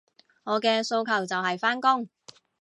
[0.45, 2.09] 我嘅訴求就係返工